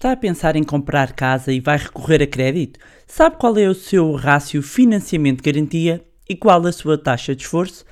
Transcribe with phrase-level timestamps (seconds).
[0.00, 2.80] Está a pensar em comprar casa e vai recorrer a crédito?
[3.06, 7.84] Sabe qual é o seu rácio financiamento-garantia e qual a sua taxa de esforço?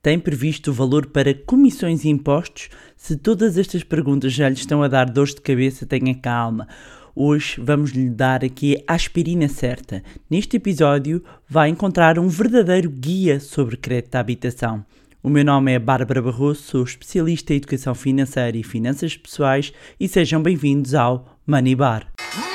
[0.00, 2.68] Tem previsto o valor para comissões e impostos?
[2.96, 6.68] Se todas estas perguntas já lhe estão a dar dores de cabeça, tenha calma.
[7.16, 10.04] Hoje vamos lhe dar aqui a aspirina certa.
[10.30, 14.86] Neste episódio vai encontrar um verdadeiro guia sobre crédito à habitação.
[15.20, 20.06] O meu nome é Bárbara Barroso, sou especialista em educação financeira e finanças pessoais e
[20.06, 22.08] sejam bem-vindos ao Money Bar.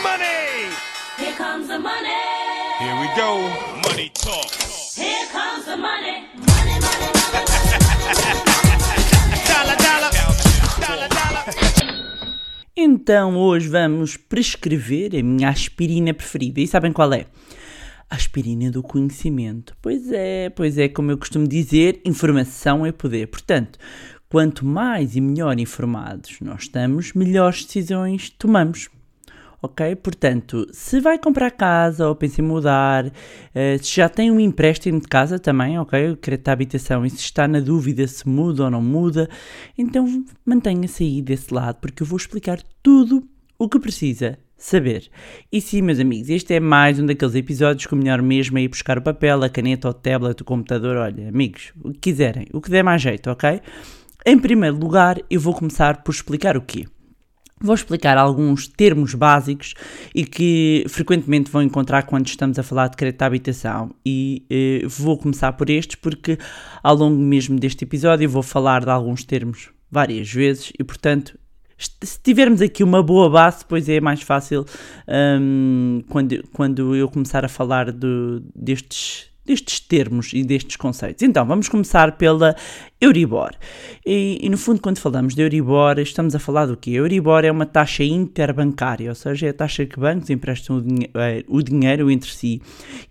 [0.04, 0.68] Money!
[1.18, 2.10] Here comes the money.
[2.78, 3.40] Here we go.
[3.88, 4.52] Money talk.
[4.98, 6.28] Here comes the money.
[6.36, 7.46] Money, money, money.
[9.48, 10.12] Dollar, dollar.
[10.82, 11.46] Dollar, dollar.
[12.76, 16.60] Então hoje vamos prescrever a minha aspirina preferida.
[16.60, 17.28] E sabem qual é?
[18.10, 19.74] A aspirina do conhecimento.
[19.82, 23.28] Pois é, pois é, como eu costumo dizer, informação é poder.
[23.28, 23.80] Portanto,
[24.32, 28.90] quanto mais e melhor informados nós estamos, melhores decisões tomamos.
[29.62, 29.96] Ok?
[29.98, 33.12] Portanto, se vai comprar casa ou pensa em mudar,
[33.54, 36.12] eh, se já tem um empréstimo de casa também, ok?
[36.12, 39.30] O crédito à habitação, e se está na dúvida se muda ou não muda,
[39.78, 40.08] então
[40.44, 43.28] mantenha-se aí desse lado, porque eu vou explicar tudo
[43.60, 45.10] o que precisa saber.
[45.52, 48.62] E sim, meus amigos, este é mais um daqueles episódios que o melhor mesmo é
[48.62, 50.96] ir buscar o papel, a caneta, o tablet, o computador.
[50.96, 53.62] Olha, amigos, o que quiserem, o que der mais jeito, ok?
[54.26, 56.86] Em primeiro lugar, eu vou começar por explicar o quê?
[57.60, 59.74] Vou explicar alguns termos básicos
[60.16, 63.92] e que frequentemente vão encontrar quando estamos a falar de crédito à habitação.
[64.06, 66.38] E eh, vou começar por estes porque
[66.82, 71.38] ao longo mesmo deste episódio vou falar de alguns termos várias vezes e, portanto,
[71.78, 74.66] se tivermos aqui uma boa base, depois é mais fácil
[75.40, 81.24] hum, quando, quando eu começar a falar do- destes, destes termos e destes conceitos.
[81.24, 82.56] Então, vamos começar pela
[83.02, 83.50] Euribor.
[84.06, 86.92] E, e, no fundo, quando falamos de Euribor, estamos a falar do quê?
[86.92, 91.10] Euribor é uma taxa interbancária, ou seja, é a taxa que bancos emprestam o, dinhe-
[91.16, 92.62] eh, o dinheiro entre si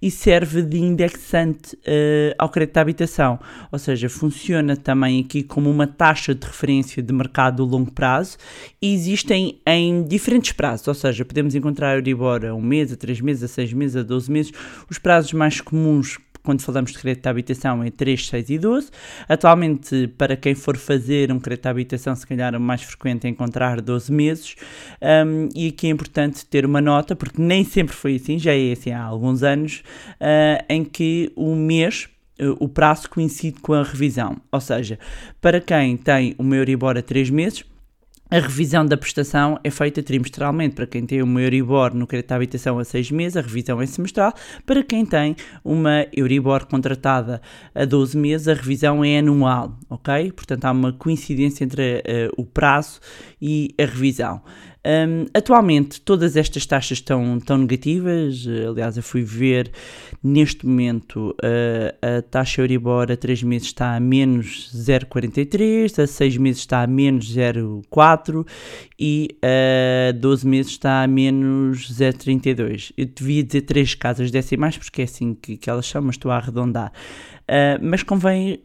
[0.01, 3.41] e serve de indexante eh, ao crédito à habitação.
[3.73, 8.37] Ou seja, funciona também aqui como uma taxa de referência de mercado a longo prazo
[8.81, 13.21] e existem em diferentes prazos, ou seja, podemos encontrar Euribor a um mês, a três
[13.21, 14.53] meses, a seis meses, a 12 meses.
[14.89, 18.91] Os prazos mais comuns quando falamos de crédito de habitação é 3, 6 e 12.
[19.29, 23.31] Atualmente, para quem for fazer um crédito de habitação, se calhar o mais frequente é
[23.31, 24.57] encontrar 12 meses.
[25.03, 28.73] Um, e aqui é importante ter uma nota, porque nem sempre foi assim, já é
[28.73, 29.83] assim há alguns anos,
[30.21, 32.09] ah, em que o mês
[32.59, 34.37] o prazo coincide com a revisão.
[34.51, 34.99] Ou seja,
[35.41, 37.65] para quem tem o Euribor a 3 meses,
[38.31, 40.77] a revisão da prestação é feita trimestralmente.
[40.77, 43.87] Para quem tem uma Euribor no crédito à habitação a 6 meses, a revisão é
[43.87, 44.33] semestral.
[44.65, 47.43] Para quem tem uma Euribor contratada
[47.75, 50.31] a 12 meses, a revisão é anual, ok?
[50.33, 53.01] Portanto, há uma coincidência entre eh, o prazo
[53.43, 54.41] e a revisão.
[54.83, 58.47] Um, atualmente, todas estas taxas estão, estão negativas.
[58.47, 59.71] eh, Aliás, eu fui ver
[60.23, 66.37] neste momento eh, a taxa Euribor a 3 meses está a menos 0,43, a 6
[66.39, 68.47] meses está a menos 0,4
[68.99, 72.93] e a 12 meses está a menos 0,32.
[72.97, 76.31] Eu devia dizer 3 casas decimais porque é assim que, que elas são, mas estou
[76.31, 76.91] a arredondar.
[77.47, 78.63] Ah, mas convém,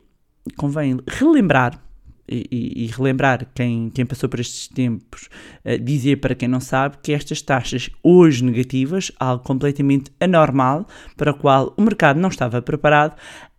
[0.56, 1.84] convém relembrar
[2.28, 5.30] e, e- relembrar quem, quem passou por estes tempos,
[5.63, 11.31] eh, dizer para quem não sabe que estas taxas hoje negativas, algo completamente anormal, para
[11.31, 13.16] o qual o mercado não estava preparado,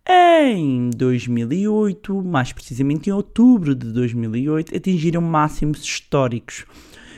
[0.09, 6.65] em 2008, mais precisamente em outubro de 2008, atingiram máximos históricos.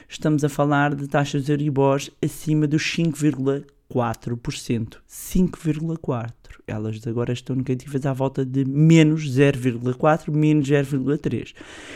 [0.08, 4.98] Estamos a falar de taxas Euribor acima dos 5,4%.
[5.08, 6.39] 5,4%.
[6.70, 11.54] Elas agora estão negativas à volta de menos 0,4%, menos 0,3%.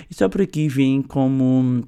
[0.10, 1.84] E só por aqui vem como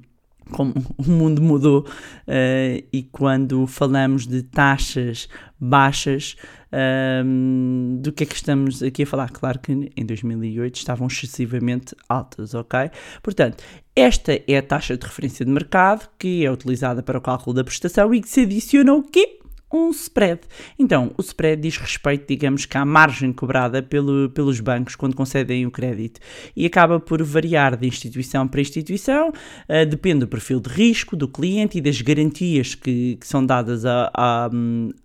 [0.50, 1.86] como o mundo mudou
[2.26, 6.36] eh, e quando falamos de taxas baixas,
[6.70, 9.30] ehm, do que é que estamos aqui a falar?
[9.30, 12.90] Claro que em 2008 estavam excessivamente altas, ok?
[13.22, 13.62] Portanto,
[13.94, 17.64] esta é a taxa de referência de mercado que é utilizada para o cálculo da
[17.64, 19.40] prestação e que se adiciona o quê?
[19.72, 20.42] Um spread.
[20.78, 25.66] Então, o spread diz respeito, digamos que à margem cobrada pelo, pelos bancos quando concedem
[25.66, 26.20] o crédito
[26.54, 29.32] e acaba por variar de instituição para instituição,
[29.68, 33.84] eh, depende do perfil de risco do cliente e das garantias que, que são dadas
[33.84, 34.48] a- a,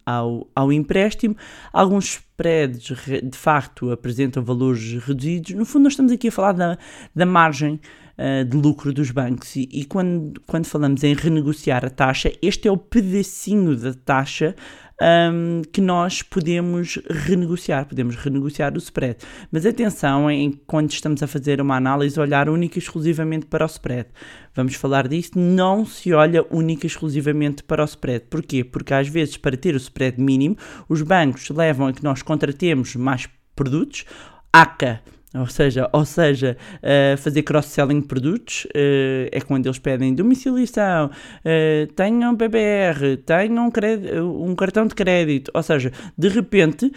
[0.06, 1.36] ao, ao empréstimo.
[1.74, 5.52] Alguns spreads re- de facto apresentam valores reduzidos.
[5.56, 6.78] No fundo, nós estamos aqui a falar da,
[7.16, 7.80] da margem
[8.18, 9.56] eh, de lucro dos bancos.
[9.56, 14.56] E, e quando, quando falamos em renegociar a taxa, este é o pedacinho da taxa
[15.02, 19.18] hum, que nós podemos renegociar, podemos renegociar o spread.
[19.52, 23.68] Mas atenção em quando estamos a fazer uma análise, olhar única e exclusivamente para o
[23.68, 24.10] spread.
[24.54, 28.26] Vamos falar disso, não se olha única e exclusivamente para o spread.
[28.30, 28.64] Porquê?
[28.64, 32.96] Porque às vezes, para ter o spread mínimo, os bancos levam a que nós contratemos
[32.96, 34.06] mais produtos,
[34.52, 35.02] ACA,
[35.34, 41.06] ou seja, ou seja uh, fazer cross-selling de produtos uh, é quando eles pedem domiciliação,
[41.08, 45.50] uh, tenham BBR, tenham um, um cartão de crédito.
[45.54, 46.92] Ou seja, de repente,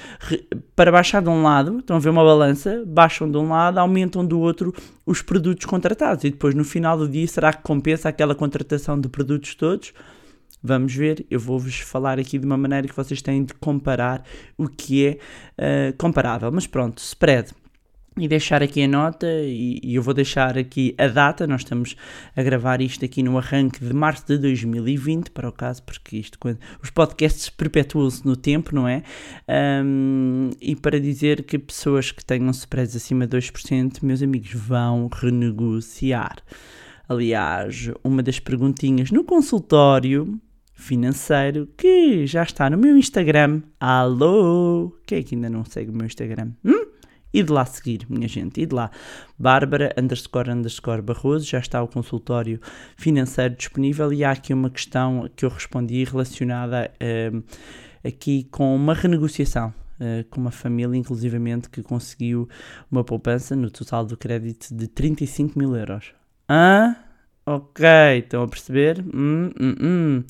[0.74, 4.26] para baixar de um lado, estão a ver uma balança, baixam de um lado, aumentam
[4.26, 4.74] do outro
[5.06, 6.24] os produtos contratados.
[6.24, 9.92] E depois, no final do dia, será que compensa aquela contratação de produtos todos?
[10.60, 14.24] Vamos ver, eu vou-vos falar aqui de uma maneira que vocês têm de comparar
[14.56, 15.18] o que
[15.58, 16.50] é comparável.
[16.50, 17.52] Mas pronto, spread
[18.16, 21.96] e deixar aqui a nota e, e, eu vou deixar aqui a data, nós estamos
[22.36, 26.38] a gravar isto aqui no arranque de março de 2020, para o caso, porque isto
[26.38, 29.02] quando, os podcasts perpetuam-se no tempo, não é?
[29.84, 35.08] Um, e para dizer que pessoas que tenham spreads acima de 2%, meus amigos, vão
[35.12, 36.36] renegociar.
[37.08, 40.40] Aliás, uma das perguntinhas no consultório
[40.72, 43.62] financeiro que já está no meu Instagram.
[43.78, 44.96] Alô?
[45.06, 46.52] Quem é que ainda não segue o meu Instagram?
[46.64, 46.93] Hum?
[47.34, 48.92] E de lá seguir, minha gente, e de lá.
[49.36, 52.60] Bárbara underscore underscore Barroso, já está o consultório
[52.96, 57.42] financeiro disponível e há aqui uma questão que eu respondi relacionada uh,
[58.06, 59.74] aqui com uma renegociação.
[59.94, 62.48] Uh, com uma família, inclusivamente, que conseguiu
[62.90, 66.12] uma poupança no total do crédito de 35 mil euros.
[66.48, 66.94] Ah,
[67.44, 67.84] ok,
[68.18, 69.00] estão a perceber?
[69.00, 70.24] Hum, hum, hum.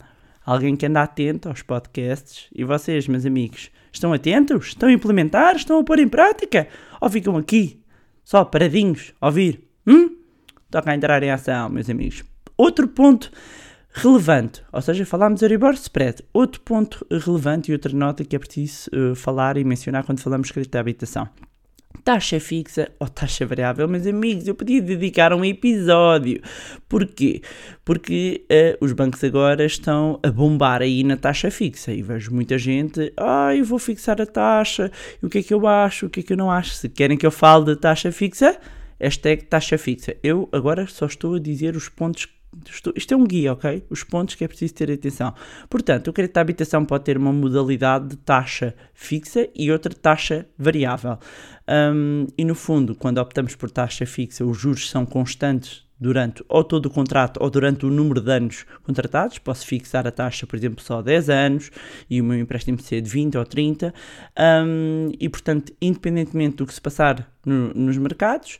[0.44, 2.48] Alguém que anda atento aos podcasts.
[2.54, 4.68] E vocês, meus amigos, estão atentos?
[4.68, 5.56] Estão a implementar?
[5.56, 6.68] Estão a pôr em prática?
[7.00, 7.80] Ou ficam aqui,
[8.24, 9.66] só paradinhos, a ouvir?
[9.86, 10.16] Hum?
[10.70, 12.24] Toca a entrar em ação, meus amigos.
[12.56, 13.30] Outro ponto
[13.90, 16.22] relevante, ou seja, falámos de Euribor Spread.
[16.32, 20.48] Outro ponto relevante e outra nota que é preciso uh, falar e mencionar quando falamos
[20.48, 21.28] de crédito de habitação
[22.04, 26.40] taxa fixa ou taxa variável, meus amigos, eu podia dedicar um episódio.
[26.86, 27.40] Porquê?
[27.82, 32.58] Porque uh, os bancos agora estão a bombar aí na taxa fixa e vejo muita
[32.58, 34.92] gente, ah, eu vou fixar a taxa,
[35.22, 36.74] o que é que eu acho, o que é que eu não acho.
[36.74, 38.58] Se querem que eu fale da taxa fixa,
[39.00, 40.14] hashtag taxa fixa.
[40.22, 42.28] Eu agora só estou a dizer os pontos
[42.94, 43.84] isto é um guia, ok?
[43.90, 45.34] Os pontos que é preciso ter atenção.
[45.68, 50.46] Portanto, o crédito à habitação pode ter uma modalidade de taxa fixa e outra taxa
[50.58, 51.18] variável.
[51.68, 56.64] Um, e no fundo, quando optamos por taxa fixa, os juros são constantes durante ou
[56.64, 59.38] todo o contrato ou durante o número de anos contratados.
[59.38, 61.70] Posso fixar a taxa, por exemplo, só 10 anos
[62.10, 63.94] e o meu empréstimo ser de 20 ou 30.
[64.38, 68.58] Um, e, portanto, independentemente do que se passar no, nos mercados,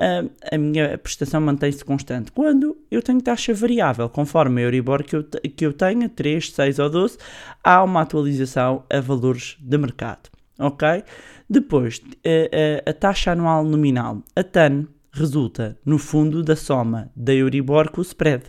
[0.00, 2.30] um, a minha prestação mantém-se constante.
[2.32, 6.78] Quando eu tenho taxa variável, conforme a Euribor que eu, que eu tenha, 3, 6
[6.78, 7.18] ou 12,
[7.62, 10.30] há uma atualização a valores de mercado.
[10.58, 11.04] Ok?
[11.48, 14.86] Depois, a, a, a taxa anual nominal, a TAN,
[15.18, 18.44] resulta, no fundo, da soma da Euribor com o spread.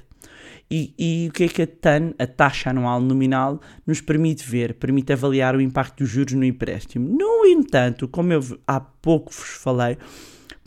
[0.69, 4.73] E, e, o que é que a TAN, a taxa anual nominal, nos permite ver?
[4.73, 7.07] Permite avaliar o impacto dos juros no empréstimo.
[7.07, 9.97] No entanto, como eu há pouco vos falei,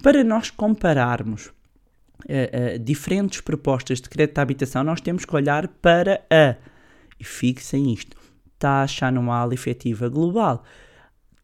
[0.02, 1.52] para nós compararmos uh,
[2.76, 6.56] uh, diferentes propostas de crédito à habitação, nós temos que olhar para a,
[7.18, 8.16] e fixem isto,
[8.58, 10.64] taxa anual efetiva global.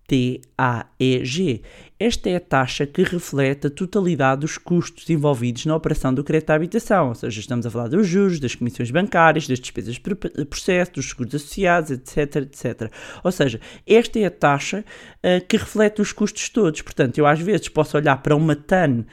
[0.07, 1.63] TAEG.
[1.99, 6.51] Esta é a taxa que reflete a totalidade dos custos envolvidos na operação do crédito
[6.51, 10.45] à habitação, ou seja, estamos a falar dos juros, das comissões bancárias, das despesas de
[10.45, 12.93] processo, dos seguros associados, etc, etc.
[13.25, 14.85] Ou seja, esta é a taxa
[15.19, 16.83] uh, que reflete os custos todos.
[16.83, 19.05] Portanto, eu às vezes posso olhar para uma TAN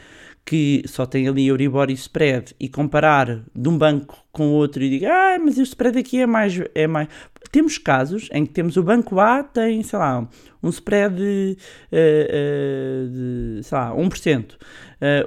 [0.46, 4.90] que só tem ali Euribor e spread e comparar de um banco com outro e
[4.90, 7.08] diga, ah, mas o spread aqui é mais, é mais.
[7.52, 10.28] Temos casos em que temos o banco A tem, sei lá,
[10.62, 11.58] um spread de,
[11.92, 14.54] uh, uh, de sei lá, 1%.
[14.54, 14.58] Uh,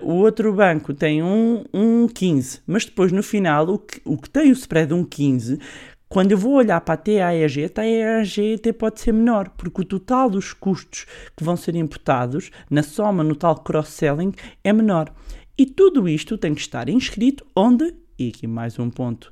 [0.03, 4.29] o outro banco tem um, um 15%, mas depois no final o que, o que
[4.29, 5.61] tem o spread de um 15%
[6.09, 9.85] quando eu vou olhar para a TAEG, a TAEG até pode ser menor, porque o
[9.85, 11.05] total dos custos
[11.37, 14.33] que vão ser imputados na soma no tal cross-selling
[14.63, 15.13] é menor.
[15.59, 17.95] E tudo isto tem que estar inscrito onde?
[18.19, 19.31] E aqui mais um ponto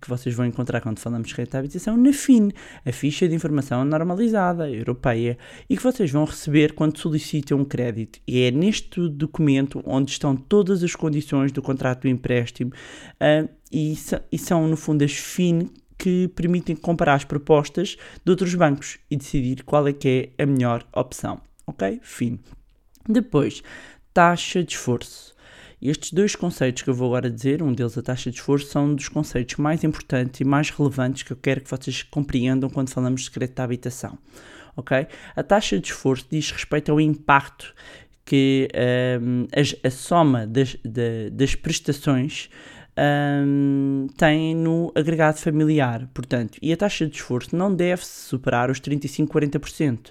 [0.00, 2.50] que vocês vão encontrar quando falamos de habitação, na FIN,
[2.84, 5.38] a ficha de informação normalizada europeia,
[5.70, 8.20] e que vocês vão receber quando solicitam um crédito.
[8.26, 13.96] E é neste documento onde estão todas as condições do contrato do empréstimo uh, e,
[14.30, 19.16] e, são, no fundo, as FIN que permitem comparar as propostas de outros bancos e
[19.16, 21.40] decidir qual é que é a melhor opção.
[21.66, 21.98] Ok?
[22.02, 22.38] Fim.
[23.08, 23.62] Depois,
[24.12, 25.34] taxa de esforço.
[25.80, 28.86] Estes dois conceitos que eu vou agora dizer, um deles a taxa de esforço, são
[28.86, 32.90] um dos conceitos mais importantes e mais relevantes que eu quero que vocês compreendam quando
[32.90, 34.18] falamos de crédito à habitação.
[34.76, 35.06] Ok?
[35.36, 37.74] A taxa de esforço diz respeito ao impacto
[38.24, 38.68] que
[39.22, 42.48] um, as- a, soma das, da- das prestações
[42.98, 46.08] um, tem no agregado familiar.
[46.14, 50.10] Portanto, e a taxa de esforço não deve superar os 35-40%.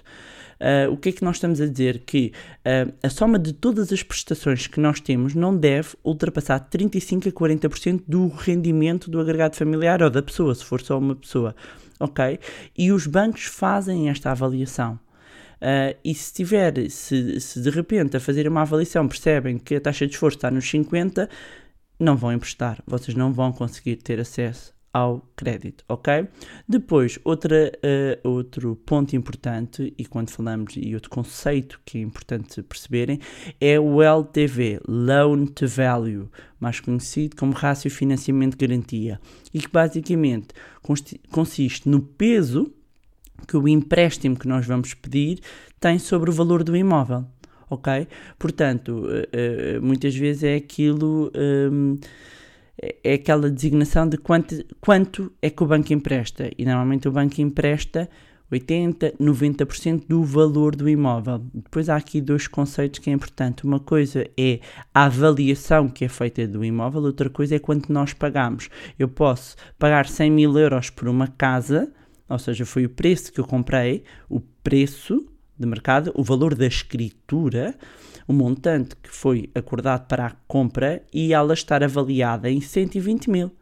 [0.58, 2.02] Uh, o que é que nós estamos a dizer?
[2.06, 7.28] Que uh, a soma de todas as prestações que nós temos não deve ultrapassar 35
[7.28, 11.54] a 40% do rendimento do agregado familiar ou da pessoa, se for só uma pessoa.
[12.00, 12.38] Ok?
[12.76, 14.98] E os bancos fazem esta avaliação.
[15.56, 19.80] Uh, e se tiver, se, se de repente a fazer uma avaliação percebem que a
[19.80, 21.28] taxa de esforço está nos 50,
[21.98, 26.26] não vão emprestar, vocês não vão conseguir ter acesso ao crédito, ok?
[26.66, 27.70] Depois, outra,
[28.24, 33.20] uh, outro ponto importante, e quando falamos, e outro conceito que é importante perceberem,
[33.60, 39.20] é o LTV, Loan to Value, mais conhecido como rácio financiamento garantia,
[39.52, 40.48] e que basicamente
[41.30, 42.72] consiste no peso
[43.46, 45.40] que o empréstimo que nós vamos pedir
[45.78, 47.26] tem sobre o valor do imóvel,
[47.70, 48.06] ok?
[48.38, 51.98] Portanto, eh, eh, muitas vezes é aquilo, hum,
[52.80, 57.12] é é aquela designação de quanto, quanto é que o banco empresta, e normalmente o
[57.12, 58.08] banco empresta
[58.50, 61.40] 80, 90% do valor do imóvel.
[61.52, 63.64] Depois há aqui dois conceitos que é importante.
[63.64, 64.60] Uma coisa é
[64.94, 68.68] a avaliação que é feita do imóvel, outra coisa é quanto nós pagamos.
[68.98, 71.92] Eu posso pagar 100 mil euros por uma casa,
[72.28, 75.26] ou seja, foi o preço que eu comprei, o preço
[75.58, 77.74] de mercado, o valor da escritura,
[78.26, 83.52] o montante que foi acordado para a compra e ela estar avaliada em 120 mil.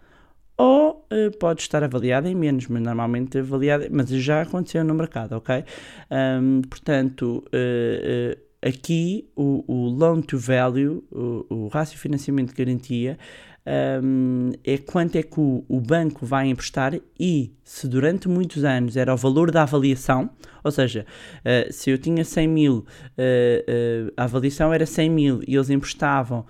[0.57, 5.33] Ou eh, pode estar avaliada em menos, mas normalmente avaliada, mas já aconteceu no mercado,
[5.33, 5.65] ok?
[6.11, 12.65] Ahm, portanto, eh, eh, aqui o, o loan to value, o, o rácio financiamento de
[12.65, 13.19] garantia,
[13.67, 18.97] um, é quanto é que o, o banco vai emprestar e se durante muitos anos
[18.97, 20.31] era o valor da avaliação,
[20.63, 21.07] ou seja,
[21.41, 25.71] uh, se eu tinha 100 mil, uh, uh, a avaliação era 100 mil e eles
[25.71, 26.45] emprestavam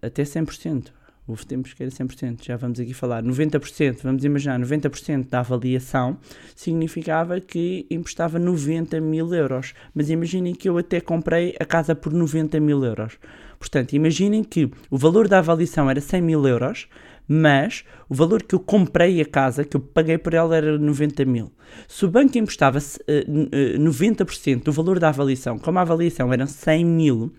[0.00, 0.92] até 100%.
[1.26, 3.22] Houve tempos que era 100%, já vamos aqui falar.
[3.22, 6.18] 90%, vamos imaginar, 90% da avaliação
[6.54, 9.72] significava que emprestava 90 mil euros.
[9.94, 13.18] Mas imaginem que eu até comprei a casa por 90 mil euros.
[13.58, 16.88] Portanto, imaginem que o valor da avaliação era 100 mil euros,
[17.26, 21.24] mas o valor que eu comprei a casa, que eu paguei por ela, era 90
[21.24, 21.50] mil.
[21.88, 26.84] Se o banco emprestava uh, 90% do valor da avaliação, como a avaliação era 100
[26.84, 27.32] mil,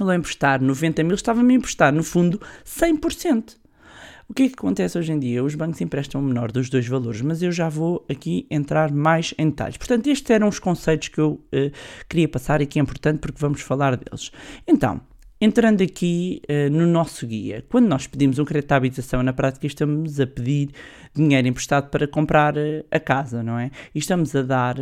[0.00, 3.60] ele a emprestar 90 mil, estava-me a emprestar, no fundo, 100%.
[4.30, 5.42] O que é que acontece hoje em dia?
[5.42, 9.34] Os bancos emprestam o menor dos dois valores, mas eu já vou aqui entrar mais
[9.36, 9.76] em detalhes.
[9.76, 11.72] Portanto, estes eram os conceitos que eu uh,
[12.08, 14.30] queria passar e que é importante porque vamos falar deles.
[14.68, 15.00] Então,
[15.40, 19.66] entrando aqui uh, no nosso guia, quando nós pedimos um crédito à habitação, na prática
[19.66, 20.70] estamos a pedir
[21.12, 23.72] dinheiro emprestado para comprar uh, a casa, não é?
[23.92, 24.76] E estamos a dar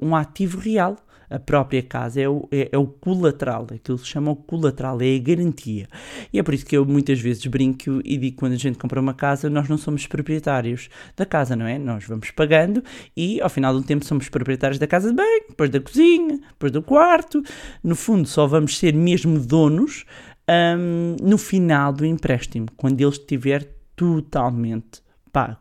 [0.00, 0.96] um ativo real
[1.28, 5.16] a própria casa é o, é, é o colateral, aquilo se chama o colateral, é
[5.16, 5.88] a garantia.
[6.32, 8.78] E é por isso que eu muitas vezes brinco e digo que quando a gente
[8.78, 11.78] compra uma casa, nós não somos proprietários da casa, não é?
[11.78, 12.82] Nós vamos pagando
[13.16, 16.72] e ao final do tempo somos proprietários da casa de banho, depois da cozinha, depois
[16.72, 17.42] do quarto.
[17.82, 20.04] No fundo, só vamos ser mesmo donos
[20.48, 25.02] um, no final do empréstimo, quando ele estiver totalmente
[25.32, 25.58] pago,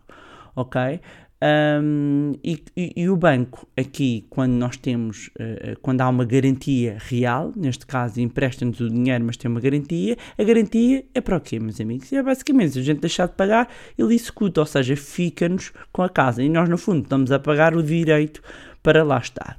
[0.55, 1.00] ok?
[1.44, 6.98] Um, e, e, e, o banco, aqui, quando nós temos, uh, quando há uma garantia
[7.00, 11.42] real, neste caso empresta-nos o dinheiro, mas tem uma garantia, a garantia é para o
[11.42, 12.12] quê, meus amigos?
[12.13, 16.10] É basicamente, se a gente deixar de pagar, ele executa, ou seja, fica-nos com a
[16.10, 16.42] casa.
[16.42, 18.42] E nós, no fundo, estamos a pagar o direito
[18.82, 19.58] para lá estar.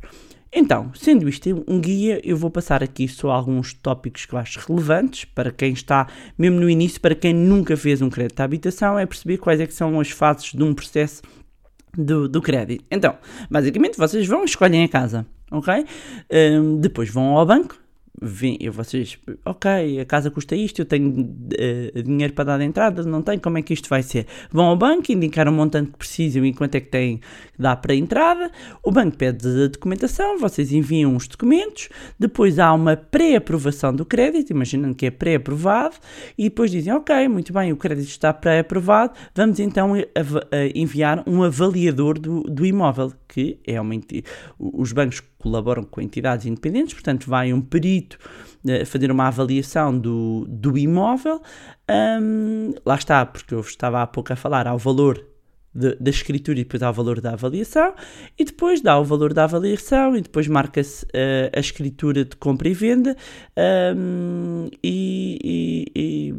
[0.52, 4.59] Então, sendo isto um guia, eu vou passar aqui só alguns tópicos que eu acho
[4.66, 6.06] relevantes para quem está
[6.38, 9.66] mesmo no início, para quem nunca fez um crédito à habitação, é perceber quais é
[9.66, 11.21] que são as fases de um processo
[11.97, 12.85] do, do crédito.
[12.91, 13.17] Então,
[13.50, 15.85] basicamente, vocês vão escolhem a casa, ok?
[16.31, 17.76] Um, depois vão ao banco,
[18.20, 23.02] vêm, vocês, ok, a casa custa isto, eu tenho uh, dinheiro para dar de entrada,
[23.02, 24.26] não tenho, como é que isto vai ser?
[24.50, 27.20] Vão ao banco, indicar o montante que precisam e quanto é que têm
[27.58, 28.50] dá para a entrada,
[28.82, 34.50] o banco pede a documentação, vocês enviam os documentos, depois há uma pré-aprovação do crédito,
[34.50, 35.96] imaginando que é pré-aprovado,
[36.37, 39.92] e depois dizem, ok, muito bem, o crédito está pré-aprovado, vamos então
[40.75, 43.94] enviar um avaliador do, do imóvel, que é uma
[44.58, 48.19] os bancos colaboram com entidades independentes, portanto vai um perito
[48.65, 51.41] uh, fazer uma avaliação do, do imóvel,
[52.21, 55.25] um, lá está, porque eu estava há pouco a falar, ao valor
[56.00, 57.95] da escritura e depois há o valor da avaliação,
[58.38, 62.67] e depois dá o valor da avaliação e depois marca-se eh, a escritura de compra
[62.67, 63.15] e venda
[63.55, 66.35] ahm, e, e- e,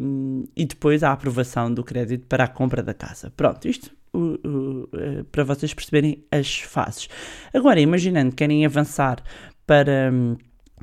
[0.55, 3.31] e depois a aprovação do crédito para a compra da casa.
[3.37, 7.07] Pronto, isto o- o, eh, para vocês perceberem as fases.
[7.53, 9.21] Agora, imaginando que querem avançar
[9.65, 10.11] para.
[10.13, 10.35] hum,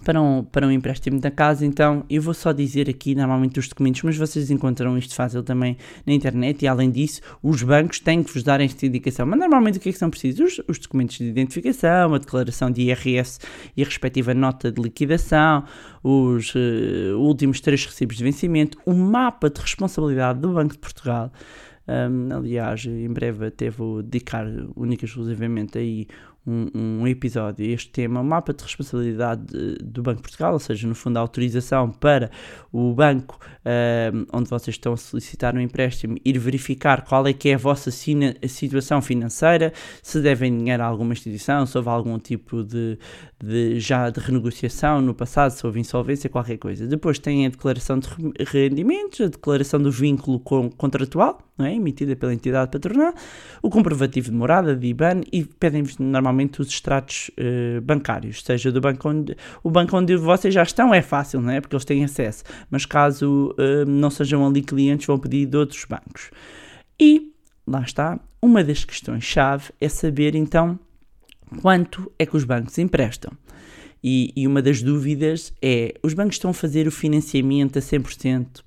[0.05, 3.69] para um, para um empréstimo da casa, então eu vou só dizer aqui normalmente os
[3.69, 8.21] documentos, mas vocês encontrarão isto fácil também na internet e além disso, os bancos têm
[8.25, 9.25] que vos dar esta indicação.
[9.25, 10.59] Mas normalmente o que é que são precisos?
[10.59, 13.39] Os, os documentos de identificação, a declaração de IRS
[13.77, 15.63] e a respectiva nota de liquidação,
[16.03, 21.33] os eh, últimos três recibos de vencimento, o mapa de responsabilidade do Banco de Portugal.
[21.87, 26.07] Um, aliás, em breve até vou dedicar única e exclusivamente aí
[26.47, 30.53] um, um episódio a este tema, o mapa de responsabilidade de- do Banco de Portugal,
[30.53, 32.31] ou seja, no fundo a autorização para
[32.71, 33.39] o banco
[34.13, 37.59] um, onde vocês estão a solicitar um empréstimo ir verificar qual é que é a
[37.59, 39.73] vossa situação financeira,
[40.03, 42.99] se devem dinheiro a alguma instituição, se houve algum tipo de,
[43.45, 46.87] de- já de renegociação no passado, se houve insolvência, qualquer coisa.
[46.87, 51.75] Depois tem a declaração de re- rendimentos, a declaração do vínculo com- contratual, não é?
[51.75, 53.13] emitida pela entidade patronal,
[53.63, 58.81] o comprovativo de morada, de IBAN e pedem-vos normalmente os extratos eh, bancários, seja do
[58.81, 61.61] banco onde o banco onde vocês já estão é fácil, não é?
[61.61, 65.85] Porque eles têm acesso, mas caso eh, não sejam ali clientes, vão pedir de outros
[65.85, 66.31] bancos.
[67.01, 67.33] E
[67.67, 70.79] lá está, uma das questões-chave é saber então
[71.61, 73.33] quanto é que os bancos emprestam.
[74.03, 78.63] E, e uma das dúvidas é: os bancos estão a fazer o financiamento a 100%?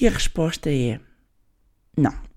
[0.00, 0.98] E a resposta é:
[1.96, 2.31] não.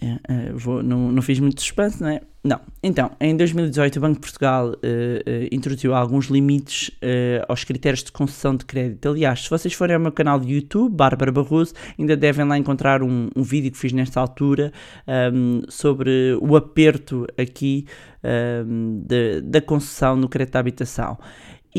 [0.00, 2.20] É, é, vou- não, não fiz muito suspense, não é?
[2.44, 2.60] Não.
[2.82, 8.04] Então, em 2018, o Banco de Portugal eh, eh, introduziu alguns limites eh, aos critérios
[8.04, 9.08] de concessão de crédito.
[9.08, 13.02] Aliás, se vocês forem ao meu canal de YouTube, Bárbara Barroso, ainda devem lá encontrar
[13.02, 14.72] um, um vídeo que fiz nesta altura
[15.04, 17.84] ahm, sobre o aperto aqui
[18.22, 21.18] ahm, de- da concessão no crédito à habitação.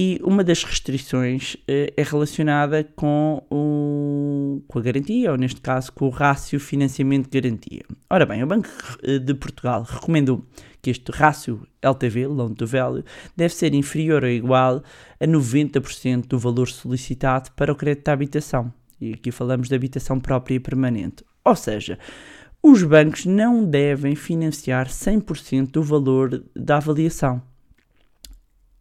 [0.01, 5.91] E uma das restrições eh, é relacionada com, o, com a garantia, ou neste caso
[5.91, 7.83] com o rácio financiamento-garantia.
[8.09, 8.69] Ora bem, o Banco
[9.03, 10.45] eh, de Portugal recomendou
[10.81, 13.03] que este rácio LTV, Loan to Value,
[13.35, 14.81] deve ser inferior ou igual
[15.19, 18.71] a 90% do valor solicitado para o crédito à habitação.
[19.01, 21.25] E aqui falamos de habitação própria e permanente.
[21.43, 21.99] Ou seja,
[22.63, 27.48] os bancos não devem financiar 100% do valor da avaliação.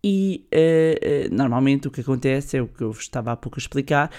[0.03, 3.61] E eh, eh, normalmente o que acontece é o que eu estava há pouco a
[3.61, 4.11] explicar,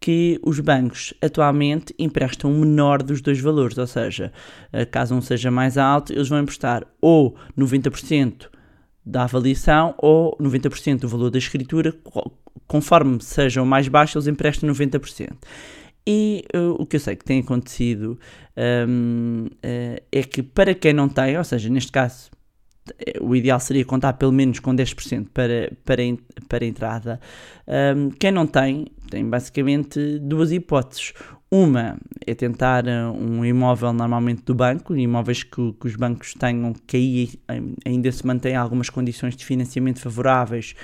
[0.00, 4.32] que os bancos atualmente emprestam o menor dos dois valores, ou seja,
[4.72, 8.50] eh, caso um seja mais alto, eles vão emprestar ou 90%
[9.04, 12.32] da avaliação ou 90% do valor da escritura, co-
[12.66, 15.36] conforme seja o mais baixo, eles emprestam 90%.
[16.06, 18.18] E eh, o que eu sei que tem acontecido
[18.88, 22.30] hum, eh, é que para quem não tem, ou seja, neste caso
[23.20, 26.02] o ideal seria contar pelo menos com 10% para, para,
[26.48, 27.20] para entrada.
[27.66, 31.12] Ahm, quem não tem, tem basicamente duas hipóteses.
[31.50, 31.96] Uma
[32.26, 36.96] é tentar ah, um imóvel normalmente do banco, imóveis que, que os bancos tenham, que
[36.96, 40.74] aí ai- ainda se mantêm algumas condições de financiamento favoráveis,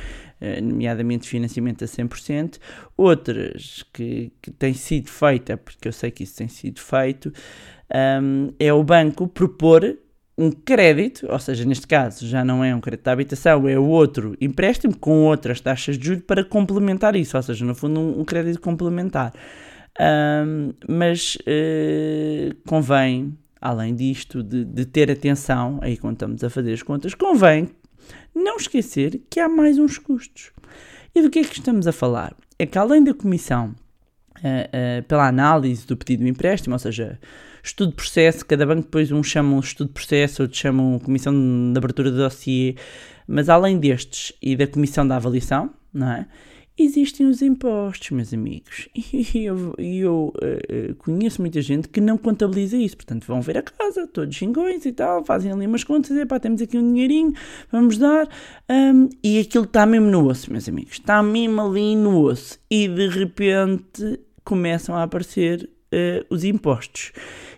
[0.41, 2.59] eh, nomeadamente financiamento a 100%.
[2.97, 7.33] Outras que, que têm sido feita, porque eu sei que isso tem sido feito,
[7.93, 9.99] ahm, é o banco propor
[10.37, 14.37] um crédito, ou seja, neste caso já não é um crédito de habitação, é outro
[14.41, 18.25] empréstimo com outras taxas de juros para complementar isso, ou seja, no fundo um, um
[18.25, 19.33] crédito complementar.
[19.99, 26.73] Ahm, mas eh, convém, além disto, de, de ter atenção, aí quando estamos a fazer
[26.73, 27.69] as contas, convém
[28.35, 30.51] não esquecer que há mais uns custos.
[31.15, 32.35] E do que é que estamos a falar?
[32.59, 33.75] É que além da comissão
[34.43, 37.19] eh, eh, pela análise do pedido de empréstimo, ou seja,
[37.63, 41.33] estudo de processo, cada banco depois uns chamam estudo de processo, outros chamam comissão
[41.73, 42.75] de abertura de dossiê,
[43.27, 46.27] mas além destes e da comissão da avaliação, não é?
[46.77, 52.77] Existem os impostos, meus amigos, e eu, eu eh, conheço muita gente que não contabiliza
[52.79, 56.25] isso, portanto vão ver a casa, todos xingões e tal, fazem ali umas contas, e
[56.25, 57.35] pá, temos aqui um dinheirinho,
[57.71, 58.27] vamos dar,
[58.71, 62.89] hum, e aquilo está mesmo no osso, meus amigos, está mesmo ali no osso, e
[62.89, 67.13] de repente começam a aparecer eh, os impostos.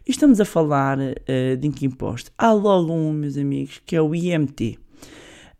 [0.06, 2.30] E estamos a falar eh, de que imposto?
[2.36, 4.78] Há logo um, meus amigos, que é o IMT,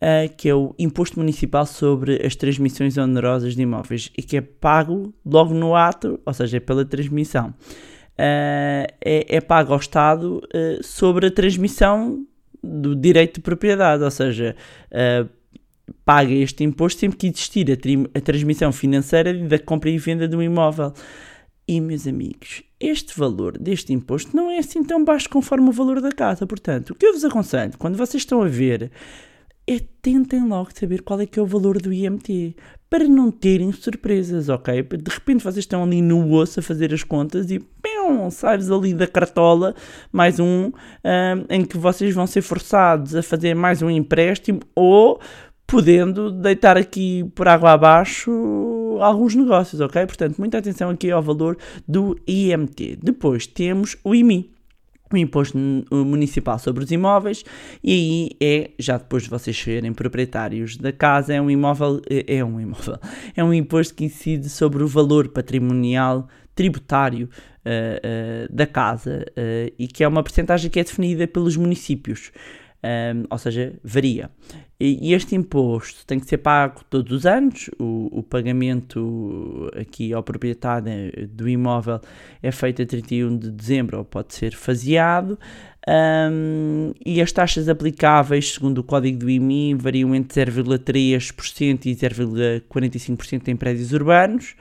[0.07, 4.41] eh, que é o Imposto Municipal sobre as Transmissões Onerosas de Imóveis, e que é
[4.43, 7.55] pago logo no ato, ou seja, é pela transmissão.
[8.19, 12.27] Eh, é, é pago ao Estado eh, sobre a transmissão
[12.63, 14.57] do direito de propriedade, ou seja,
[16.05, 20.37] paga este imposto sempre que existir a, a transmissão financeira da compra e venda de
[20.37, 20.93] um imóvel.
[21.67, 26.01] E, meus amigos, este valor deste imposto não é assim tão baixo conforme o valor
[26.01, 26.47] da casa.
[26.47, 28.91] Portanto, o que eu vos aconselho, quando vocês estão a ver,
[29.67, 32.55] é tentem logo saber qual é que é o valor do IMT,
[32.91, 34.83] para não terem surpresas, ok?
[34.83, 38.93] De repente vocês estão ali no osso a fazer as contas e pum, sai-vos ali
[38.93, 39.75] da cartola
[40.13, 40.71] mais um
[41.03, 45.19] ahm, em que vocês vão ser forçados a fazer mais um empréstimo ou
[45.67, 48.31] podendo deitar aqui por água abaixo
[49.01, 50.07] alguns negócios, ok?
[50.07, 52.99] Portanto, muita atenção aqui ao valor do IMT.
[53.03, 54.55] Depois temos o IMI
[55.13, 55.57] o Imposto
[55.93, 57.45] Municipal sobre os Imóveis,
[57.85, 62.45] e aí é, já depois de vocês serem proprietários da casa, é um imóvel, é
[62.45, 62.99] um imóvel,
[63.37, 67.29] é um imposto que incide sobre o valor patrimonial tributário
[67.65, 72.31] eh, eh, da casa eh, e que é uma percentagem que é definida pelos municípios.
[72.85, 74.31] Um, ou seja, varia.
[74.79, 77.71] E, este imposto tem que ser pago todos os anos.
[77.79, 81.99] O, o pagamento aqui ao proprietário do imóvel
[82.43, 85.39] é feito a 31 de dezembro ou pode ser faseado.
[85.89, 93.49] Um, e as taxas aplicáveis, segundo o código do IMI, variam entre 0,3% e 0,45%
[93.49, 94.55] em prédios urbanos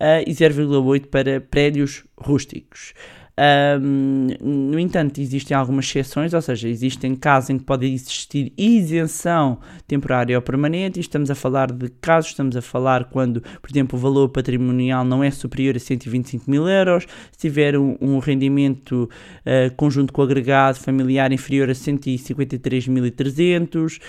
[0.00, 2.94] uh, e 0,8% para prédios rústicos.
[3.38, 9.58] Um, no entanto, existem algumas exceções, ou seja, existem casos em que pode existir isenção
[9.86, 13.98] temporária ou permanente, e estamos a falar de casos, estamos a falar quando, por exemplo,
[13.98, 19.06] o valor patrimonial não é superior a 125 mil euros, se tiver um, um rendimento
[19.44, 24.00] uh, conjunto com agregado familiar inferior a 153.300, uh,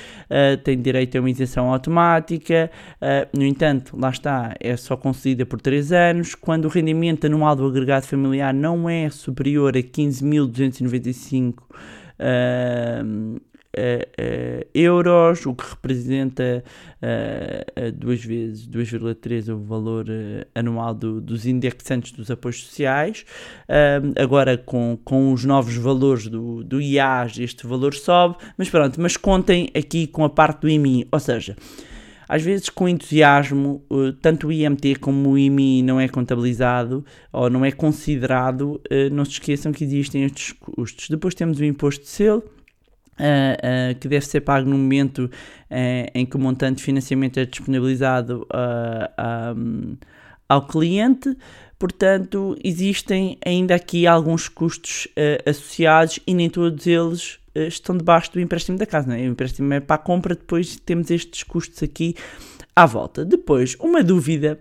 [0.64, 5.60] tem direito a uma isenção automática, uh, no entanto, lá está, é só concedida por
[5.60, 11.60] 3 anos, quando o rendimento anual do agregado familiar não é superior a 15.295
[12.20, 13.40] uh,
[13.78, 16.64] uh, uh, euros, o que representa
[17.02, 23.26] uh, duas vezes 2,3 o valor uh, anual do, dos indexantes dos apoios sociais.
[24.20, 29.16] Agora com, com os novos valores do, do IAS este valor sobe, mas pronto, mas
[29.18, 31.56] contem aqui com a parte do IMI, ou seja,
[32.28, 37.50] às vezes com entusiasmo, uh, tanto o IMT como o IMI não é contabilizado ou
[37.50, 41.10] não é considerado, uh, não se esqueçam que existem estes custos.
[41.10, 42.44] Depois temos o imposto de selo,
[43.20, 45.30] uh, que deve ser pago no momento
[46.14, 48.48] em que o montante de financiamento é disponibilizado
[49.58, 49.98] um,
[50.48, 51.36] ao cliente.
[51.80, 55.08] Portanto, existem ainda aqui alguns custos
[55.46, 59.16] associados e nem todos eles estão debaixo do empréstimo da casa.
[59.16, 59.22] É?
[59.22, 62.16] O empréstimo é para a compra, depois temos estes custos aqui
[62.76, 63.24] à volta.
[63.24, 64.60] Depois, uma dúvida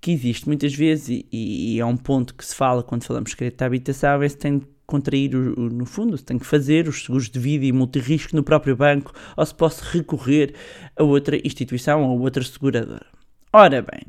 [0.00, 3.36] que existe muitas vezes e, e é um ponto que se fala quando falamos de
[3.36, 6.88] crédito à habitação é se tem contrair, o, o, no fundo, se tem que fazer
[6.88, 10.54] os seguros de vida e multirrisco no próprio banco ou se posso recorrer
[10.96, 13.06] a outra instituição ou outra seguradora.
[13.52, 14.02] Ora bem,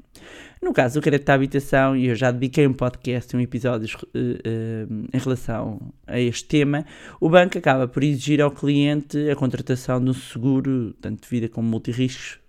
[0.65, 4.17] no caso do crédito à habitação, e eu já dediquei um podcast, um episódio uh,
[4.17, 6.83] uh, em relação a este tema,
[7.21, 11.47] o banco acaba por exigir ao cliente a contratação de um seguro, tanto de vida
[11.47, 12.39] como multirriscos,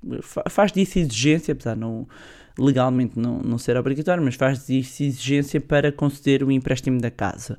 [0.48, 2.08] faz disso exigência, apesar de não,
[2.58, 7.58] legalmente não, não ser obrigatório, mas faz disso exigência para conceder o empréstimo da casa.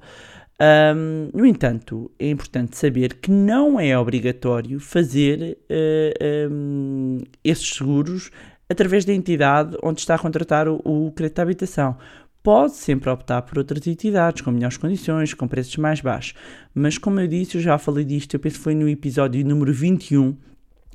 [0.59, 8.31] Um, no entanto, é importante saber que não é obrigatório fazer uh, um, esses seguros
[8.69, 11.97] através da entidade onde está a contratar o, o crédito de habitação.
[12.43, 16.33] Pode sempre optar por outras entidades com melhores condições, com preços mais baixos.
[16.73, 19.73] Mas, como eu disse, eu já falei disto, eu penso que foi no episódio número
[19.73, 20.35] 21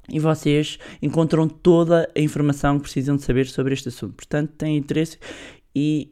[0.09, 4.15] e vocês encontram toda a informação que precisam de saber sobre este assunto.
[4.15, 5.19] Portanto, têm interesse
[5.75, 6.12] e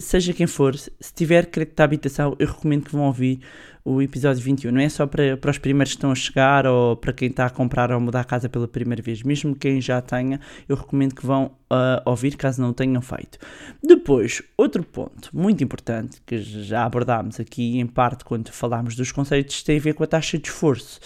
[0.00, 3.40] seja quem for, se tiver crédito de habitação, eu recomendo que vão ouvir
[3.84, 4.72] o episódio 21.
[4.72, 7.46] Não é só para, para os primeiros que estão a chegar ou para quem está
[7.46, 9.22] a comprar ou mudar a casa pela primeira vez.
[9.22, 13.38] Mesmo quem já tenha, eu recomendo que vão uh, ouvir caso não tenham feito.
[13.82, 19.62] Depois, outro ponto muito importante que já abordámos aqui em parte quando falámos dos conceitos
[19.62, 21.00] tem a ver com a taxa de esforço.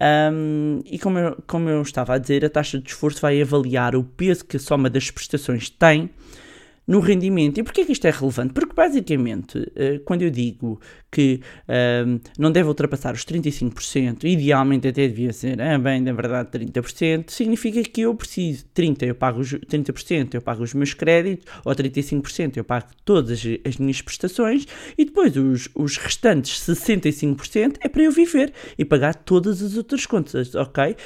[0.00, 3.96] Um, e como eu, como eu estava a dizer, a taxa de esforço vai avaliar
[3.96, 6.10] o peso que a soma das prestações tem
[6.88, 7.58] no rendimento.
[7.58, 8.54] E porquê que isto é relevante?
[8.54, 11.40] Porque basicamente, eh, quando eu digo que
[12.06, 17.30] um, não deve ultrapassar os 35%, idealmente até devia ser, ah, bem, na verdade 30%,
[17.30, 21.74] significa que eu preciso 30%, eu pago os, 30%, eu pago os meus créditos, ou
[21.74, 28.02] 35% eu pago todas as minhas prestações, e depois os, os restantes 65% é para
[28.02, 30.96] eu viver e pagar todas as outras contas, ok?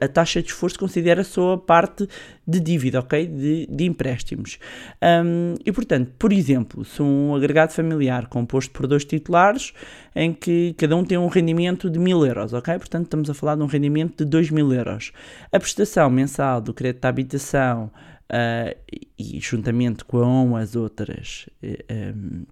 [0.00, 2.08] A taxa de esforço considera só a parte
[2.46, 3.26] de dívida, ok?
[3.26, 4.58] De, de empréstimos.
[5.02, 5.23] Um,
[5.64, 9.72] e portanto, por exemplo, se um agregado familiar composto por dois titulares,
[10.14, 12.78] em que cada um tem um rendimento de 1000 euros, ok?
[12.78, 15.12] Portanto, estamos a falar de um rendimento de 2000 euros.
[15.52, 17.90] A prestação mensal do crédito de habitação
[18.30, 18.76] uh,
[19.18, 21.48] e juntamente com as outras.
[21.90, 22.44] Um,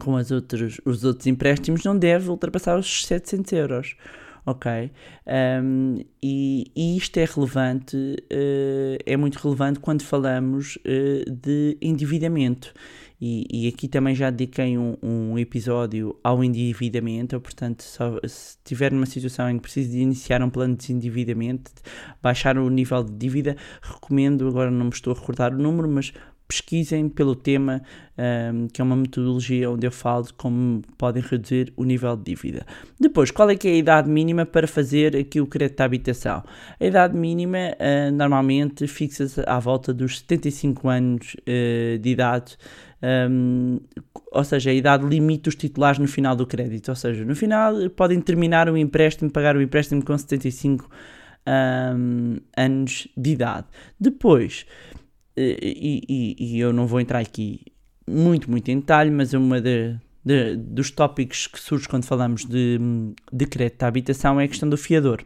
[0.00, 3.96] com as outros, os outros empréstimos não deve ultrapassar os 700 euros.
[4.44, 4.90] Ok?
[5.62, 12.74] Um, e, e isto é relevante, uh, é muito relevante quando falamos uh, de endividamento.
[13.24, 18.90] E, e, aqui também já dediquei um, um episódio ao endividamento, portanto, só, se estiver
[18.90, 21.70] numa situação em que precisa de iniciar um plano de desendividamento,
[22.20, 26.12] baixar o nível de dívida, recomendo, agora não me estou a recordar o número, mas
[26.52, 27.80] pesquisem pelo tema,
[28.52, 32.24] um, que é uma metodologia onde eu falo de como podem reduzir o nível de
[32.24, 32.66] dívida.
[33.00, 36.42] Depois, qual é que é a idade mínima para fazer aqui o crédito à habitação?
[36.78, 42.58] A idade mínima uh, normalmente fixa-se à volta dos 75 anos uh, de idade.
[43.02, 43.80] Um,
[44.30, 46.90] ou seja, a idade limite dos titulares no final do crédito.
[46.90, 50.88] Ou seja, no final podem terminar o empréstimo, pagar o empréstimo com 75
[51.46, 53.66] um, anos de idade.
[53.98, 54.66] Depois,
[55.36, 57.60] e, e, e, eu não vou entrar aqui
[58.06, 62.44] muito, muito em detalhe, mas é uma de, de, dos tópicos que surge quando falamos
[62.44, 62.78] de,
[63.32, 65.24] de crédito à habitação é a questão do fiador.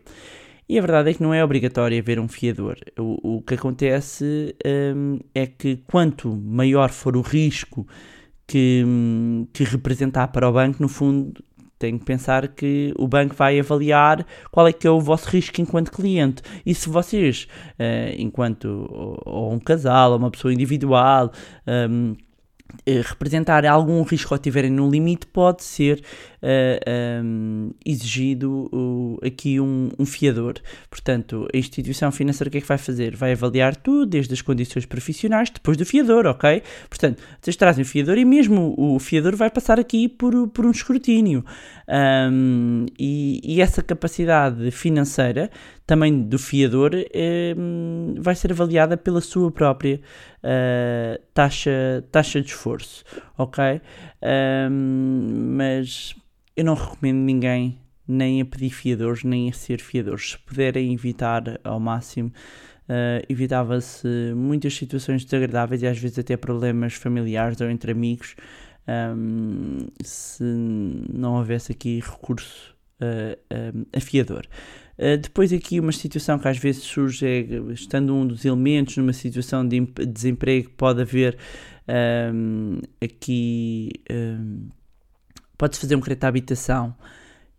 [0.69, 2.77] E a verdade é que não é obrigatório haver um fiador.
[2.99, 4.55] O, o que acontece
[4.95, 7.87] um, é que quanto maior for o risco
[8.47, 8.85] que,
[9.53, 11.41] que representar para o banco, no fundo,
[11.79, 15.61] tem que pensar que o banco vai avaliar qual é que é o vosso risco
[15.61, 16.43] enquanto cliente.
[16.65, 21.31] E se vocês, uh, enquanto ou, ou, um casal, ou uma pessoa individual,
[21.67, 22.27] um, eh,
[23.09, 26.03] representar algum risco ou tiverem no limite, pode ser uh,
[26.43, 30.55] eh, um, ehm, exigido uh, aqui um, um, fiador.
[30.89, 33.17] Portanto, a instituição financeira o que é que vai fazer?
[33.17, 36.63] Vai avaliar tudo, desde as condições profissionais, depois do fiador, ok?
[36.89, 40.71] Portanto, vocês trazem o fiador e mesmo o fiador vai passar aqui por, por um
[40.71, 41.45] escrutínio.
[41.89, 45.51] Um, ehm, e, e, essa capacidade financeira
[45.87, 46.91] também do fiador
[47.57, 50.01] um, vai ser avaliada pela sua própria
[50.43, 53.05] uh, taxa, taxa de esforço,
[53.39, 53.81] ok?
[54.69, 56.15] Um, mas
[56.57, 60.33] eu não recomendo ninguém nem a pedir fiadores, nem a ser fiadores.
[60.33, 62.33] Se puderem evitar ao máximo,
[62.89, 68.35] uh, evitava-se muitas situações desagradáveis e às vezes até problemas familiares ou entre amigos,
[68.89, 74.47] um, se não houvesse aqui recurso uh, a fiador.
[74.99, 77.41] Uh, depois aqui uma situação que às vezes surge é,
[77.73, 81.37] estando um dos elementos numa situação de desemprego, pode haver
[82.33, 84.69] um, aqui, um,
[85.57, 86.95] pode-se fazer um crédito à habitação.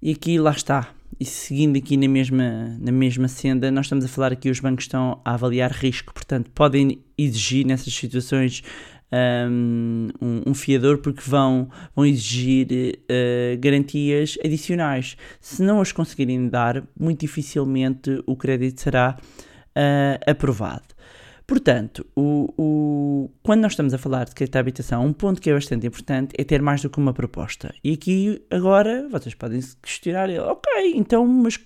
[0.01, 4.07] E aqui lá está, e seguindo aqui na mesma, na mesma senda, nós estamos a
[4.07, 8.63] falar aqui, os bancos estão a avaliar risco, portanto podem exigir nessas situações
[9.11, 10.09] um,
[10.45, 12.67] um, fiador porque vão, vão exigir
[13.03, 15.17] uh, garantias adicionais.
[15.39, 20.97] Se não as conseguirem dar, muito dificilmente o crédito será uh, aprovado.
[21.45, 25.49] Portanto, o, o, quando nós estamos a falar de crédito à habitação, um ponto que
[25.49, 27.73] é bastante importante é ter mais do que uma proposta.
[27.81, 31.57] E aqui, agora, vocês podem se questionar, ok, então, mas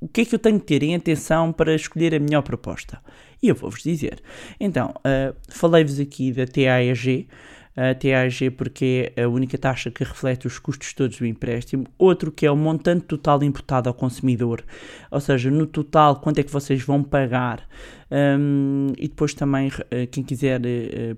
[0.00, 3.00] o que é que eu tenho que ter em atenção para escolher a melhor proposta?
[3.44, 4.22] E eu vou-vos dizer.
[4.58, 7.28] Então, uh, falei-vos aqui da TAEG,
[7.76, 12.32] a TAG porque é a única taxa que reflete os custos todos do empréstimo, outro
[12.32, 14.64] que é o montante total imputado ao consumidor,
[15.10, 17.68] ou seja, no total quanto é que vocês vão pagar.
[18.10, 20.62] Um, e depois também, uh, quem quiser,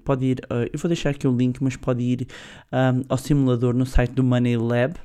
[0.02, 0.40] pode ir,
[0.72, 2.26] eu vou deixar aqui o link, mas pode ir
[2.72, 4.96] um, ao simulador no site do Money Lab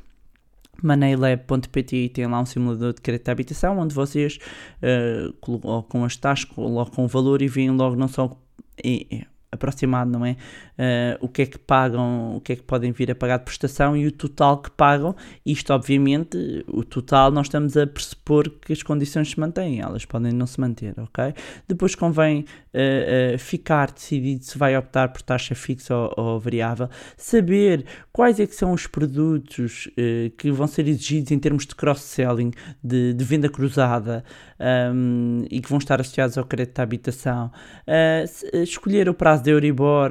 [0.84, 4.40] moneylab.pt tem lá um simulador de crédito de habitação onde vocês
[4.82, 8.38] uh, colocam as taxas, colocam o valor e veem logo não só
[9.52, 10.32] aproximado, não é?
[10.32, 13.44] Uh, o que é que pagam, o que é que podem vir a pagar de
[13.44, 15.16] prestação e o total que pagam.
[15.46, 20.32] Isto, obviamente, o total nós estamos a pressupor que as condições se mantêm, elas podem
[20.32, 21.34] não se manter, ok?
[21.68, 26.90] Depois convém uh, uh, ficar decidido se vai optar por taxa fixa ou, ou variável,
[27.18, 29.88] saber quais é são os produtos
[30.38, 32.52] que vão ser exigidos em termos de cross-selling,
[32.84, 34.26] de, de, venda cruzada
[34.94, 37.50] um, e que vão estar associados ao crédito de habitação,
[38.54, 40.10] escolher o prazo de Euribor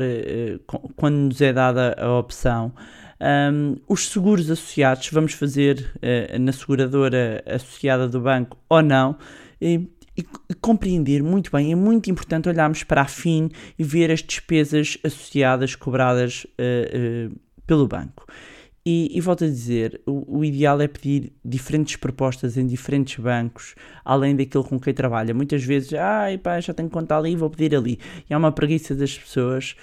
[0.96, 2.72] quando nos é dada a opção.
[3.20, 9.18] Um, os seguros associados, vamos fazer uh, na seguradora associada do banco ou não,
[9.60, 9.90] e,
[10.48, 11.72] e, compreender muito bem.
[11.72, 17.40] É muito importante olharmos para a FIN e ver as despesas associadas cobradas uh, uh,
[17.66, 18.26] pelo banco.
[18.84, 23.74] E, e volto a dizer, o, o ideal é pedir diferentes propostas em diferentes bancos,
[24.02, 25.34] além daquilo com quem trabalha.
[25.34, 27.98] Muitas vezes, ai pá, já tenho conta ali, vou pedir ali.
[28.28, 29.76] E há uma preguiça das pessoas,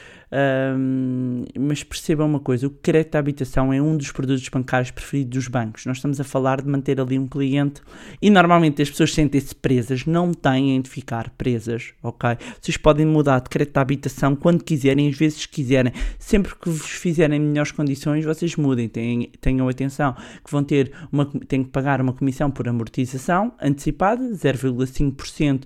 [0.76, 5.30] hum, mas percebam uma coisa, o crédito à habitação é um dos produtos bancários preferidos
[5.30, 5.86] dos bancos.
[5.86, 7.84] Nós estamos a falar de manter ali um cliente
[8.20, 12.32] e normalmente as pessoas sentem-se presas, não têm de ficar presas, ok?
[12.60, 15.94] Vocês podem mudar de crédito à habitação quando quiserem, às vezes quiserem.
[16.18, 18.87] Sempre que vos fizerem melhores condições, vocês mudem.
[18.88, 25.64] Tenham, atenção que vão ter uma, têm que pagar uma comissão por amortização antecipada, 0,5%.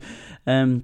[0.47, 0.81] Um,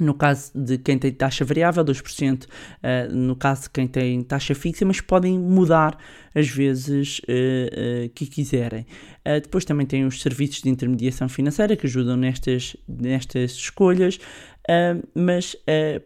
[0.00, 4.54] no caso de quem tem taxa variável, 2%, uh, no caso de quem tem taxa
[4.54, 5.98] fixa, mas podem mudar
[6.34, 8.86] às vezes uh, uh, que quiserem.
[9.42, 15.54] Depois também tem os serviços de intermediação financeira que ajudam nestas, nestas escolhas, uh, mas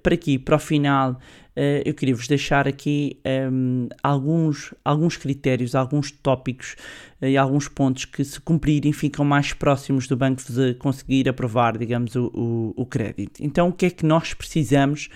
[0.02, 1.20] para aqui, para o final,
[1.56, 3.18] uh, eu queria vos deixar aqui
[3.50, 6.76] um, alguns, alguns critérios, alguns tópicos
[7.20, 11.76] uh, e alguns pontos que, se cumprirem, ficam mais próximos do banco de conseguir aprovar,
[11.76, 13.40] digamos, o, o, o crédito.
[13.40, 15.08] Então, o que é que nós precisamos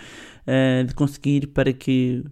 [0.46, 2.24] uh, de conseguir para que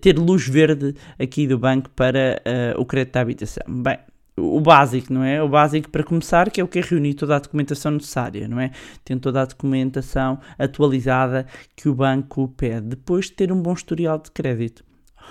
[0.00, 3.62] ter luz verde aqui do banco para uh, o crédito da habitação?
[3.68, 3.98] Bem,
[4.40, 5.42] o básico, não é?
[5.42, 8.60] O básico para começar, que é o que é reunir toda a documentação necessária, não
[8.60, 8.70] é?
[9.04, 14.18] Tem toda a documentação atualizada que o banco pede, depois de ter um bom historial
[14.18, 14.84] de crédito.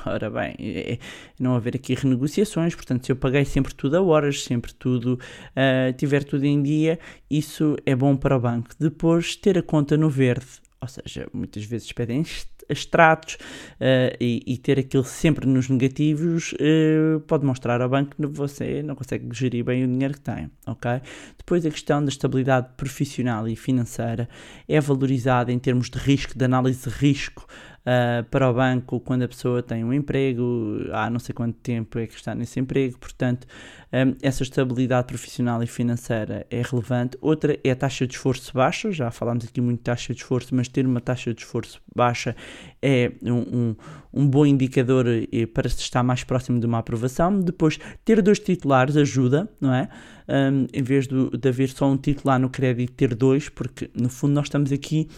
[0.06, 1.00] Ora bem, é, é,
[1.40, 5.94] não haver aqui renegociações, portanto, se eu paguei sempre tudo a horas, sempre tudo, uh,
[5.98, 8.70] tiver tudo em dia, isso é bom para o banco.
[8.80, 10.48] Depois, ter a conta no verde,
[10.82, 12.22] ou seja, muitas vezes pedem
[12.70, 18.26] extratos uh, e, e, ter aquilo sempre nos negativos uh, pode mostrar ao banco que
[18.28, 21.02] você não consegue gerir bem o dinheiro que tem, ok?
[21.38, 24.30] Depois a questão da estabilidade profissional e financeira
[24.68, 27.48] é valorizada em termos de risco, de análise de risco
[27.82, 32.00] uh, para o banco quando a pessoa tem um emprego, há não sei quanto tempo
[32.00, 33.48] é que está nesse emprego, portanto,
[33.92, 37.18] um, essa estabilidade profissional e financeira é relevante.
[37.22, 40.54] Outra é a taxa de esforço baixa, já falámos aqui muito de taxa de esforço,
[40.54, 42.36] mas ter uma taxa de esforço baixa
[42.82, 43.76] é um, um,
[44.14, 47.40] um bom indicador eh, para se estar mais próximo de uma aprovação.
[47.40, 49.90] Depois, ter dois titulares ajuda, não é?
[50.28, 54.10] Um, em vez de, de haver só um titular no crédito, ter dois, porque no
[54.10, 55.10] fundo nós estamos aqui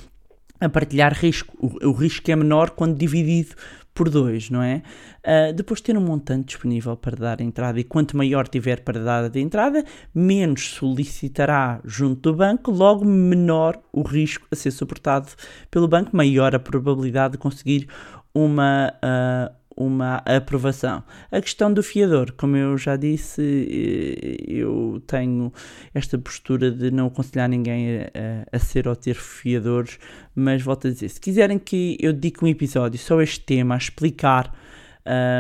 [0.62, 1.58] a partilhar risco.
[1.60, 3.56] O, o, risco é menor quando dividido
[3.94, 4.82] por dois, não é?
[5.20, 9.30] Uh, depois ter um montante disponível para dar entrada e quanto maior tiver para dar
[9.30, 9.84] de entrada,
[10.16, 15.30] menos solicitará junto do banco, logo menor o risco a ser suportado
[15.70, 17.88] pelo banco, maior a probabilidade de conseguir
[18.34, 21.04] uma, uh, uma aprovação.
[21.32, 25.52] A questão do fiador, como eu já disse, eh, eu tenho
[25.94, 29.98] esta postura de não aconselhar ninguém a, a, ser ou ter fiadores,
[30.36, 33.76] mas volto a dizer, se quiserem que eu dedique um episódio só a este tema,
[33.76, 34.54] a explicar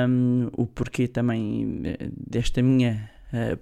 [0.10, 3.60] um, o porquê também eh, desta minha uh,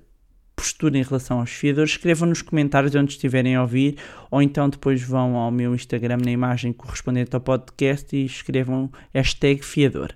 [0.55, 3.97] postura em relação aos fiadores, escrevam nos comentários onde estiverem a ouvir,
[4.29, 9.63] ou então depois vão ao meu Instagram na imagem correspondente ao podcast e escrevam hashtag
[9.63, 10.13] fiador.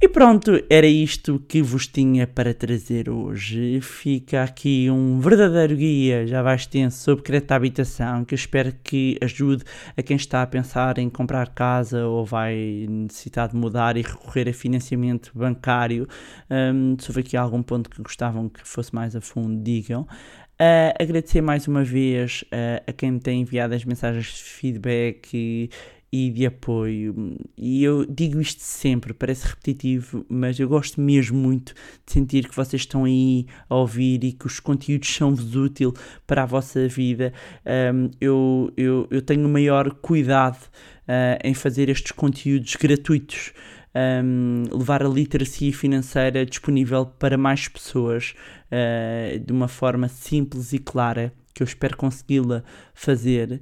[0.00, 3.80] E pronto, era isto que vos tinha para trazer hoje.
[3.80, 9.18] Fica aqui um verdadeiro guia, já vai extenso, sobre crédito à habitação, que espero que
[9.20, 9.64] ajude
[9.96, 14.48] a quem está a pensar em comprar casa ou vai necessitar de mudar e recorrer
[14.48, 16.06] a financiamento bancário.
[16.48, 20.02] Um, se houver aqui algum ponto que gostavam que fosse mais a fundo, digam.
[20.60, 25.28] Uh, agradecer mais uma vez uh, a quem me tem enviado as mensagens de feedback
[25.34, 25.70] e
[26.12, 27.36] de apoio.
[27.56, 31.74] E eu digo isto sempre, parece repetitivo, mas eu gosto mesmo muito
[32.06, 35.92] de sentir que vocês estão aí a ouvir e que os conteúdos são-vos úteis
[36.26, 37.32] para a vossa vida.
[37.94, 43.52] Um, eu, eu, eu tenho maior cuidado uh, em fazer estes conteúdos gratuitos.
[43.94, 48.34] Um, levar a literacia financeira disponível para mais pessoas
[48.70, 52.62] uh, de uma forma simples e clara que eu espero consegui-la
[52.94, 53.60] fazer.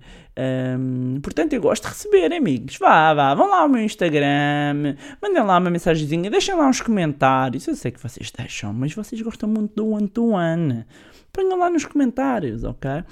[0.79, 2.77] Um, portanto, eu gosto de receber, amigos.
[2.77, 7.67] Vá, vá, vão lá ao meu Instagram, mandem lá uma mensagenzinha, deixem lá uns comentários.
[7.67, 10.73] Eu sei que vocês deixam, mas vocês gostam muito do one-to-one.
[10.75, 10.85] -one.
[11.33, 12.91] Ponham lá nos comentários, ok?
[12.91, 13.05] Uh,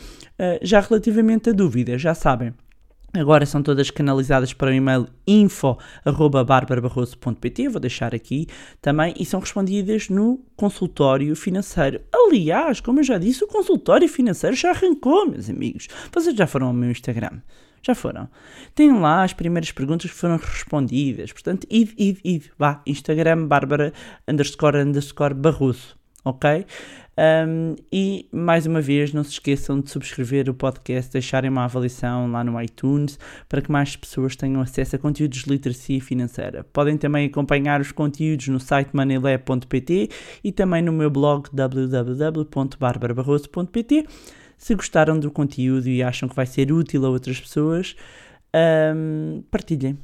[0.62, 2.52] já relativamente a dúvidas, já sabem.
[3.16, 8.48] Agora são todas canalizadas para o e-mail info.barbarabarroso.pt, vou deixar aqui
[8.82, 12.00] também, e são respondidas no consultório financeiro.
[12.12, 15.86] Aliás, como eu já disse, o consultório financeiro já arrancou, meus amigos.
[16.12, 17.38] Vocês já foram ao meu Instagram?
[17.86, 18.28] Já foram.
[18.74, 21.32] Tem lá as primeiras perguntas que foram respondidas.
[21.32, 22.46] Portanto, id, id, id.
[22.58, 23.92] Vá, Instagram, Bárbara,
[24.26, 25.94] underscore, underscore, Barroso.
[26.24, 26.66] Ok?
[27.16, 32.28] Um, e mais uma vez, não se esqueçam de subscrever o podcast, deixarem uma avaliação
[32.30, 36.64] lá no iTunes para que mais pessoas tenham acesso a conteúdos de literacia financeira.
[36.72, 40.08] Podem também acompanhar os conteúdos no site moneylab.pt
[40.42, 44.06] e também no meu blog www.barbarabarroso.pt.
[44.56, 47.94] Se gostaram do conteúdo e acham que vai ser útil a outras pessoas,
[48.94, 49.98] um, partilhem.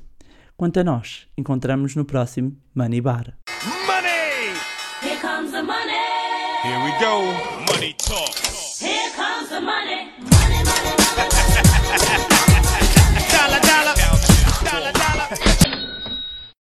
[0.56, 3.38] Quanto a nós, encontramos no próximo Money Bar.
[3.86, 4.20] Money!
[6.62, 7.22] Here we go.
[7.72, 8.34] Money talk.
[8.78, 10.10] Here comes the money.
[10.18, 12.18] Money, money, money.
[12.18, 12.29] money.